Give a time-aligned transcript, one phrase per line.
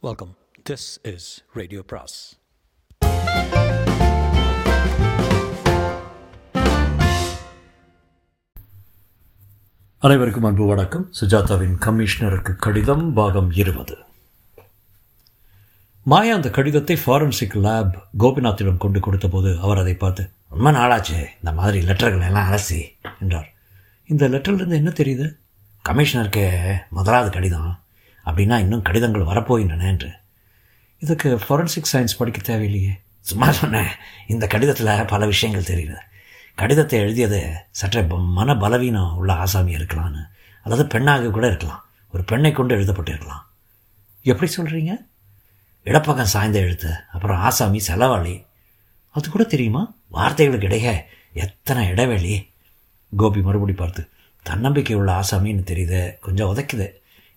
[0.00, 0.36] Welcome
[0.70, 2.36] this is radio பிராஸ்
[9.98, 11.12] அனைவருக்கும் அன்பு வணக்கம்.
[11.20, 13.96] சுஜாதாவின் கமிஷனருக்கு கடிதம் பாகம் இருபது.
[16.02, 21.82] மாயா அந்த கடிதத்தை ஃபாரன்சிக் லேப் கோபிநாத்திடம் கொண்டு கொடுத்தபோது அவர் அதை பார்த்து ரொம்ப நாளாச்சு இந்த மாதிரி
[21.82, 22.80] லெட்டர்கள் எல்லாம் அலசி
[23.20, 23.54] என்றார்.
[24.06, 25.38] இந்த லெட்டர்லேருந்து என்ன தெரியுது?
[25.88, 27.86] கமிஷனருக்கு முதலாவது கடிதம்.
[28.28, 30.10] அப்படின்னா இன்னும் கடிதங்கள் வரப்போகின்றன என்று.
[30.98, 32.94] இதுக்கு ஃபாரன்சிக் சயின்ஸ் படிக்க தேவையில்லையே.
[33.20, 33.90] சும்மா சொன்னேன்.
[34.28, 35.98] இந்த கடிதத்தில் பல விஷயங்கள் தெரியுது
[36.54, 38.00] கடிதத்தை எழுதியது சற்றே
[38.36, 40.22] மன பலவீனம் உள்ள ஆசாமி இருக்கலாம்னு
[40.62, 41.82] அதாவது பெண்ணாக கூட இருக்கலாம்.
[42.12, 43.44] ஒரு பெண்ணை கொண்டு எழுதப்பட்டிருக்கலாம்.
[44.22, 44.92] எப்படி சொல்கிறீங்க
[45.82, 48.34] இடப்பக்கம் சாய்ந்த எழுத்து அப்புறம் ஆசாமி செலவாளி.
[49.10, 49.82] அது கூட தெரியுமா?
[50.12, 50.94] வார்த்தைகளுக்கு இடையே
[51.32, 52.34] எத்தனை இடைவெளி?
[53.16, 54.02] கோபி மறுபடி பார்த்து
[54.42, 56.88] தன்னம்பிக்கை உள்ள ஆசாமின்னு தெரியுது கொஞ்சம் உதைக்குது.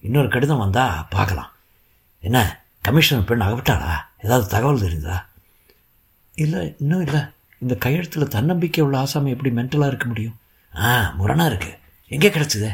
[0.02, 1.52] இன்னொரு கடிதம் வந்தால் பார்க்கலாம்.
[2.20, 3.94] என்ன கமிஷனர் பெண் அகப்பட்டாளா?
[4.22, 5.18] ஏதாவது தகவல் தெரியுதா
[6.36, 7.22] இல்லை இன்னும் இல்லை.
[7.60, 10.38] இந்த கையெழுத்தில் தன்னம்பிக்கை உள்ள ஆசாமி எப்படி மென்டலாக இருக்க முடியும்?
[10.76, 12.72] ஆ முரணாக இருக்குது எங்கே கிடச்சிதே?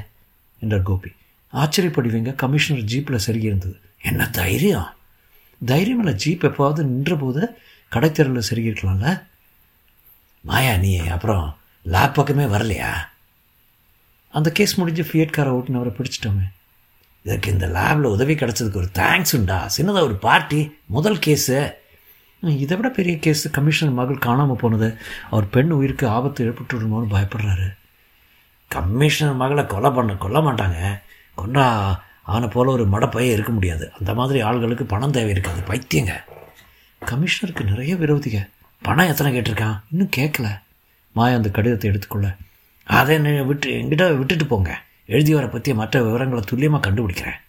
[0.59, 1.11] என்றார் கோபி.
[1.53, 4.89] ஆச்சரியப்படுவீங்க கமிஷனர் ஜீப்பில் சருகி இருந்தது என்ன தைரியம்?
[5.66, 7.58] தைரியம் இல்லை ஜீப் எப்போவாவது நின்ற போது
[7.92, 9.23] கடைத்தெருவில் செருகிருக்கலாம்ல
[10.42, 12.92] மாயா நீ அப்புறம் லேப் பக்கமே வரலையா?
[14.31, 16.45] அந்த கேஸ் முடிஞ்சு ஃபியட் காரை ஓட்டுனவரை பிடிச்சிட்டோமே.
[17.28, 19.70] இதற்கு இந்த லேபில் உதவி கிடச்சதுக்கு ஒரு தேங்க்ஸ் உண்டா?
[19.78, 21.73] சின்னதாக ஒரு பார்ட்டி முதல் கேஸு
[22.42, 24.97] இதை விட பெரிய கேஸ் கமிஷனர் மகள் காணாமல் போனது.
[25.30, 27.75] அவர் பெண் உயிருக்கு ஆபத்து ஏற்பட்டுடுமோன்னு பயப்படுறாரு.
[28.67, 31.02] கமிஷனர் மகளை கொலை பண்ண கொல்ல மாட்டாங்க.
[31.36, 33.92] கொண்டா அவனை போல் ஒரு மடப்பையே இருக்க முடியாது.
[34.00, 35.61] அந்த மாதிரி ஆள்களுக்கு பணம் தேவை இருக்காது.
[35.67, 36.11] பைத்தியங்க.
[37.05, 38.50] கமிஷனருக்கு நிறைய விரோதிக.
[38.81, 39.80] பணம் எத்தனை கேட்டிருக்கான்?
[39.92, 40.59] இன்னும் கேட்கல.
[41.11, 42.36] மாயா அந்த கடிதத்தை எடுத்துக்கொள்ள.
[42.83, 44.86] அதை விட்டு என்கிட்ட விட்டுட்டு போங்க.
[45.13, 47.39] எழுதியவரை பற்றிய மற்ற விவரங்களை துல்லியமாக கண்டுபிடிக்கிறேன்.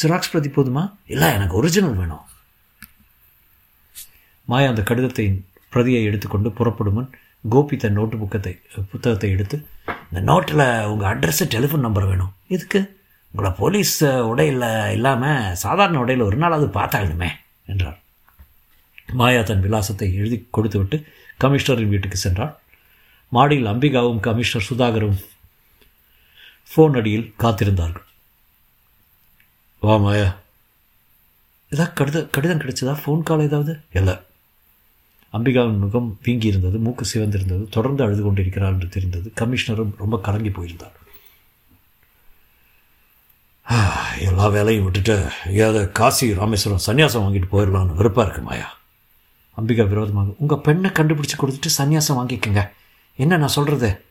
[0.00, 0.82] சிராக்ஸ் பிரதி போதுமா?
[1.12, 2.24] இல்லை எனக்கு ஒரிஜினல் வேணும்.
[4.50, 5.26] மாயா அந்த கடிதத்தை
[5.74, 7.10] பிரதியை எடுத்துக்கொண்டு புறப்படும் முன்
[7.52, 8.52] கோபி தன் நோட்டு புக்கத்தை
[8.90, 9.56] புத்தகத்தை எடுத்து
[10.08, 12.32] இந்த நோட்டில் உங்கள் அட்ரஸு டெலிஃபோன் நம்பர் வேணும்.
[12.54, 12.80] இதுக்கு
[13.34, 13.96] உங்களை போலீஸ்
[14.30, 14.64] உடையில்
[14.96, 17.30] இல்லாமல் சாதாரண உடையில் ஒரு நாளாவது பார்த்தாகணுமே
[17.72, 17.98] என்றார்.
[19.20, 20.98] மாயா தன் விலாசத்தை எழுதி கொடுத்துவிட்டு
[21.44, 22.54] கமிஷனரின் வீட்டுக்கு சென்றார்
[23.36, 25.18] மாடியில் அம்பிகாவும் கமிஷனர் சுதாகரும்
[26.76, 28.02] ஃபோன் அடியில் காத்திருந்தார்கள்.
[29.80, 30.40] வா மாயா.
[31.70, 33.00] ஏதாவது கடித கடிதம் கிடைச்சதா?
[33.06, 33.80] ஃபோன் கால் ஏதாவது?
[33.92, 34.16] இல்லை.
[35.32, 39.32] அம்பிகாவின் முகம் வீங்கி இருந்தது மூக்கு சிவந்திருந்தது தொடர்ந்து அழுது கொண்டிருக்கிறார் என்று தெரிந்தது.
[39.40, 40.92] கமிஷனரும் ரொம்ப கலங்கி போயிருந்தார்.
[43.70, 48.76] "ஆ, எல்லா வேலையும் விட்டுட்டு ஏதாவது காசி ராமேஸ்வரம் சன்னியாசம் வாங்கிட்டு போயிடலாம்னு விருப்பம் இருக்கு மாயா.
[49.56, 52.68] அம்பிகா விரோதமாக உங்கள் பெண்ணை கண்டுபிடிச்சி கொடுத்துட்டு சன்னியாசம் வாங்கிக்கோங்க.
[53.16, 54.04] என்ன நான் சொல்கிறது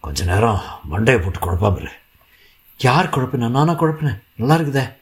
[0.00, 1.90] கொஞ்ச நேரம் மண்டையை போட்டு குழப்பாம
[2.78, 3.50] யார் குழப்பினா?
[3.50, 4.22] நானா குழப்பினேன்.
[4.36, 4.96] நல்லா இருக்குதே.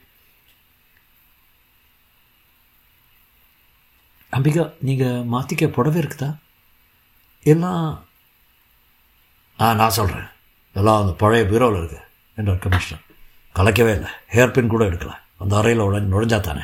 [4.31, 6.37] அம்பிகா நீங்கள் மாற்றிக்க புடவை இருக்குதா?
[7.43, 8.05] எல்லாம்
[9.59, 10.27] ஆ நான் சொல்கிறேன்
[10.73, 11.99] எல்லாம் அந்த பழைய பீரோவில் இருக்கு
[12.35, 13.05] என்றார் கமிஷனர்.
[13.55, 14.11] கலைக்கவே இல்லை.
[14.31, 16.61] ஹேர் பின் கூட எடுக்கல அந்த அறையில் உடனே நுழைஞ்சா தானே.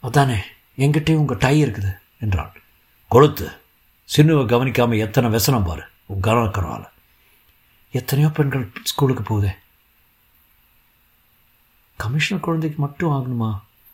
[0.00, 0.38] அதானே
[0.76, 2.62] என்கிட்டயும் உங்கள் டை இருக்குது என்றாள்.
[3.10, 3.58] கொளுத்து.
[4.14, 5.84] சின்னுவை கவனிக்காமல் எத்தனை விசனம் பாரு.
[6.10, 6.84] உன் கவனக்கரவால
[7.98, 9.52] எத்தனையோ பெண்கள் ஸ்கூலுக்கு போகுதே.
[11.96, 13.50] கமிஷனர் குழந்தைக்கு மட்டும் ஆகணுமா?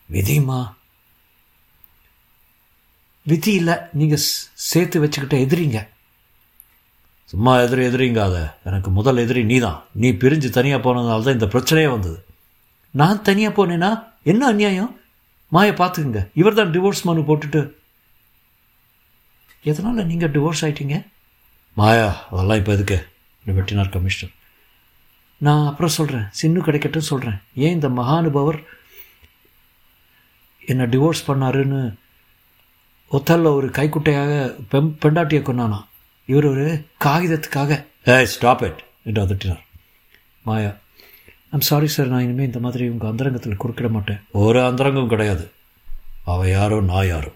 [0.09, 0.61] விதியுமா?
[3.25, 4.23] விதி இல்லை நீங்கள்
[4.69, 5.79] சேர்த்து வச்சுக்கிட்ட எதிரிங்க.
[7.31, 8.35] சும்மா எதிரி எதிரிங்காத.
[8.69, 12.17] எனக்கு முதல் எதிரி நீ தான் நீ பிரிஞ்சு தனியாக போனதுனால தான் இந்த பிரச்சனையே வந்தது.
[12.91, 13.91] நான் தனியாக போனேன்னா
[14.31, 14.91] என்ன அநியாயம்?
[15.55, 17.61] மாயை பார்த்துக்குங்க இவர் தான் டிவோர்ஸ் மனு போட்டுட்டு
[19.63, 20.95] எதனால் நீங்கள் டிவோர்ஸ் ஆயிட்டீங்க?
[21.73, 22.97] மாயா அதெல்லாம் இப்போ எதுக்கு?
[23.45, 24.35] வெட்டினார் கமிஷனர்
[25.37, 28.59] நான் அப்புறம் சொல்கிறேன் சின்னு கிடைக்கட்டும் சொல்கிறேன் ஏன் இந்த மகானுபவர்
[30.65, 31.81] என்னை டிவோர்ஸ் பண்ணாருன்னு
[33.11, 34.33] ஒத்தல்ல ஒரு கைக்குட்டையாக
[34.69, 35.79] பெம் பெண்டாட்டியை கொண்டானா
[36.25, 36.65] இவர் ஒரு
[37.05, 37.71] காகிதத்துக்காக.
[38.07, 39.63] ஏ ஸ்டாப் இட் என்று அதட்டினார்.
[40.43, 40.71] மாயா
[41.49, 44.21] ஐம் சாரி சார் நான் இனிமேல் இந்த மாதிரி உங்கள் அந்தரங்கத்தில் குறுக்கிட மாட்டேன்.
[44.31, 45.51] ஒரு அந்தரங்கம் கிடையாது.
[46.25, 47.31] அவ யாரோ நான் யாரோ.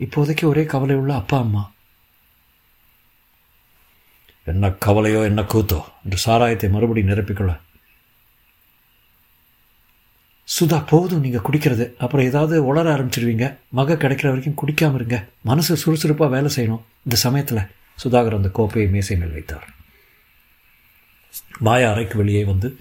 [0.00, 1.72] இப்போதைக்கு ஒரே கவலை உள்ள அப்பா அம்மா.
[4.44, 7.58] என்ன கவலையோ என்ன கூத்தோ என்று சாராயத்தை மறுபடி நிரப்பிக்கொள்ள.
[10.60, 11.96] சுதா போதும் நீங்கள் குடிக்கிறது.
[11.98, 13.56] அப்புறம் ஏதாவது உளர ஆரம்பிச்சிருவீங்க.
[13.68, 15.28] மக கிடைக்கிற வரைக்கும் குடிக்காம இருங்க.
[15.42, 16.84] மனசு சுறுசுறுப்பாக வேலை செய்யணும்.
[17.04, 17.68] இந்த சமயத்தில்
[18.04, 19.66] சுதாகர் அந்த கோப்பையை மேசை மேல் வைத்தார்.
[21.58, 22.78] மாயா அறைக்கு வெளியே வந்து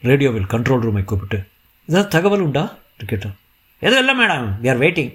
[0.00, 1.46] ரேடியோவில் கண்ட்ரோல் ரூமை கூப்பிட்டு
[1.88, 2.76] ஏதாவது தகவல் உண்டா?
[2.92, 3.36] என்று கேட்டான்
[3.78, 5.12] எதுவும் இல்லை மேடம் வி ஆர் வெயிட்டிங்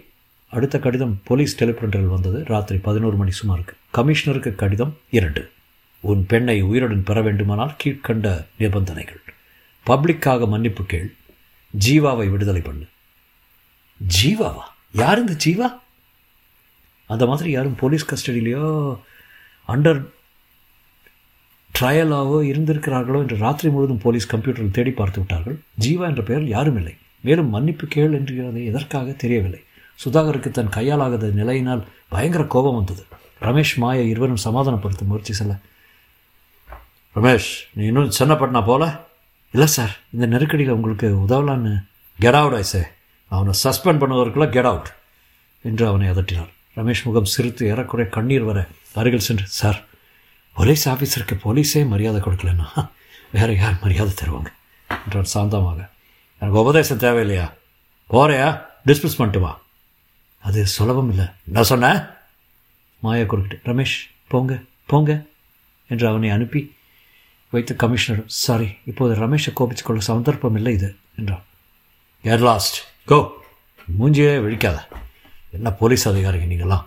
[0.53, 3.75] அடுத்த கடிதம் போலீஸ் டெலிபிரிண்டரில் வந்தது ராத்திரி பதினோரு மணி சுமாருக்கு.
[3.93, 5.49] கமிஷனருக்கு கடிதம் இரண்டு.
[5.99, 9.21] உன் பெண்ணை உயிருடன் பெற வேண்டுமானால் கீழ்க்கண்ட நிபந்தனைகள்.
[9.87, 11.13] பப்ளிக்காக மன்னிப்பு கேள்.
[11.85, 12.85] ஜீவாவை விடுதலை பண்ணு.
[13.99, 14.65] ஜீவாவா?
[14.93, 15.69] யார் இந்த ஜீவா?
[17.07, 18.97] அந்த மாதிரி யாரும் போலீஸ் கஸ்டடியிலையோ
[19.67, 20.01] அண்டர்
[21.79, 25.57] ட்ரையலாகவோ இருந்திருக்கிறார்களோ என்று ராத்திரி முழுவதும் போலீஸ் கம்ப்யூட்டரில் தேடி பார்த்து விட்டார்கள்.
[25.79, 26.95] ஜீவா என்ற பெயரில் யாரும் இல்லை.
[27.21, 29.61] மேலும் மன்னிப்பு கேள் என்கிறதை எதற்காக தெரியவில்லை.
[29.99, 33.05] சுதாகருக்கு தன் கையாலாகாத நிலையினால் பயங்கர கோபம் வந்தது.
[33.41, 35.53] ரமேஷ் மாயை இருவரும் சமாதானப்படுத்த முயற்சி செல்ல
[37.15, 38.83] ரமேஷ் நீ இன்னும் சென்னப்பட்டனா போல?
[39.51, 41.73] இல்லை சார் இந்த நெருக்கடியில் உங்களுக்கு உதவலான்னு.
[42.19, 42.81] கெட் அவுட் ஆயிசே
[43.27, 44.89] அவனை சஸ்பெண்ட் பண்ணுவதற்குள்ள கெட் அவுட்
[45.61, 49.79] என்று அவனை அதட்டினார் ரமேஷ் முகம் சிரித்து ஏறக்குறைய கண்ணீர் வர அருகில் சென்று சார்
[50.53, 52.89] போலீஸ் ஆஃபீஸருக்கு போலீஸே மரியாதை கொடுக்கலன்னா
[53.31, 54.49] வேறு யார் மரியாதை தருவாங்க?
[55.05, 55.89] என்றான் சாந்தமாக.
[56.39, 57.51] எனக்கு உபதேசம் தேவையில்லையா?
[58.09, 59.61] போகிறையா டிஸ்மிஸ் பண்ணிட்டுமா
[60.47, 61.25] அது சுலபம் இல்லை.
[61.47, 61.91] என்ன சொன்ன
[63.03, 63.97] மாயா குறுக்கிட்டு ரமேஷ்
[64.31, 64.53] போங்க
[64.91, 65.11] போங்க
[65.91, 66.61] என்று அவனை அனுப்பி
[67.53, 71.43] வைத்து கமிஷனர் சாரி இப்போது ரமேஷை கோபிச்சு கொள்ள சந்தர்ப்பம் இல்லை இது என்றான்.
[72.23, 73.17] ஏர் லாஸ்ட் கோ
[73.99, 74.77] மூஞ்சியே விழிக்காத.
[75.57, 76.85] என்ன போலீஸ் அதிகாரிங்க நீங்களாம்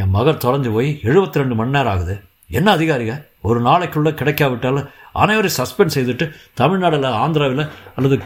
[0.00, 2.16] என் மகள் தொலைஞ்சு போய் எழுபத்தி ரெண்டு மணி நேரம் ஆகுது.
[2.58, 3.14] என்ன அதிகாரிங்க?
[3.48, 4.88] ஒரு நாளைக்குள்ளே கிடைக்காவிட்டாலும்
[5.22, 6.26] அனைவரையும் சஸ்பெண்ட் செய்துட்டு
[6.60, 7.64] தமிழ்நாடில் ஆந்திராவில்
[7.96, 8.16] அல்லது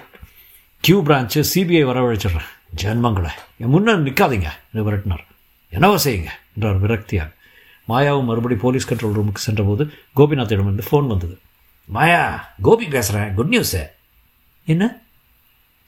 [0.87, 2.49] கியூ பிரான்ச்சு சிபிஐ வரவழைச்சிடுறேன்.
[2.83, 3.31] ஜென்மங்களை
[3.63, 5.23] என் முன்னே நிற்காதீங்க என்று விரட்டினார்.
[5.71, 7.31] என்னவோ செய்யுங்க என்றார் விரக்தியாக
[7.89, 9.85] மாயாவும் மறுபடி போலீஸ் கண்ட்ரோல் ரூமுக்கு சென்றபோது
[10.17, 11.37] கோபிநாத்திடமிருந்து ஃபோன் வந்தது.
[11.89, 12.23] மாயா
[12.63, 13.83] கோபி பேசுகிறேன் குட் நியூஸு
[14.65, 14.85] என்ன?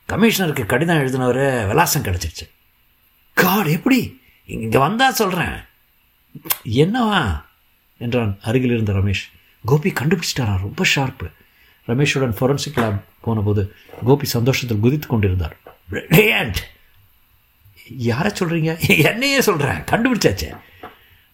[0.08, 2.46] கமிஷனருக்கு கடிதம் எழுதினவர் விலாசம் கிடச்சிருச்சு.
[3.36, 4.00] காட் எப்படி?
[4.44, 5.56] இங்கே வந்தால் சொல்கிறேன்
[6.84, 7.22] என்னவா?
[7.96, 9.24] என்றான் அருகில் இருந்த ரமேஷ்.
[9.64, 10.54] கோபி கண்டுபிடிச்சிட்டாரா?
[10.66, 11.28] ரொம்ப ஷார்ப்பு
[11.88, 15.56] ரமேஷுடன் ஃபொரன்சிக் லேப் போனபோது கோபி சந்தோஷத்தில் குதித்து கொண்டிருந்தார்.
[15.90, 16.54] பிரில்லியன்ட்
[17.98, 20.56] யாரை சொல்கிறீங்க என்னையே சொல்கிறேன் கண்டுபிடிச்சாச்சே.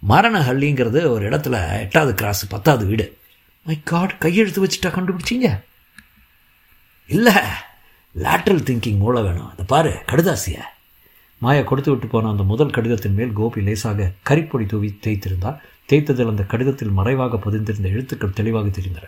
[0.09, 3.19] மரணஹள்ளிங்கிறது ஒரு இடத்துல எட்டாவது கிராஸ் பத்தாவது வீடு.
[3.65, 5.61] மை காட் கையெழுத்து வச்சுட்டா கண்டுபிடிச்சிங்க?
[7.07, 7.35] இல்லை.
[8.15, 9.51] லேட்ரல் திங்கிங் மூளை வேணும்.
[9.51, 10.59] அதை பாரு கடுதாசிய.
[11.39, 15.61] மாயா கொடுத்து விட்டு போன அந்த முதல் கடிதத்தின் மேல் கோபி லேசாக கரிப்பொடி தூவி தேய்த்திருந்தார்.
[15.89, 19.03] தேய்த்ததில் அந்த கடிதத்தில் மறைவாக பதிந்திருந்த எழுத்துக்கள் தெளிவாக தெரிந்தன.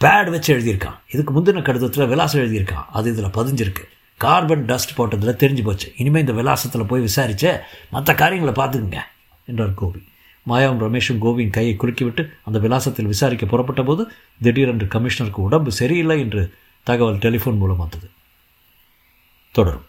[0.00, 0.98] பேட் வச்சு எழுதியிருக்கான்.
[1.12, 2.86] இதுக்கு முந்தின கடிதத்தில் விலாசம் எழுதியிருக்கான்.
[2.92, 3.84] அது இதில் பதிஞ்சிருக்கு.
[4.16, 5.92] கார்பன் டஸ்ட் போட்டதில் தெரிஞ்சு போச்சு.
[5.96, 7.60] இனிமேல் இந்த விலாசத்தில் போய் விசாரிச்சு
[7.90, 9.00] மற்ற காரியங்களை பார்த்துக்குங்க
[9.46, 10.00] என்றார் கோபி.
[10.48, 14.12] மாயாவும் ரமேஷும் கோபியின் கையை குலுக்கிவிட்டு அந்த விலாசத்தில் விசாரிக்க புறப்பட்ட போது
[14.42, 18.10] திடீரென்று கமிஷனருக்கு உடம்பு சரியில்லை என்று தகவல் டெலிஃபோன் மூலம் வந்தது.
[19.50, 19.86] தொடரும்.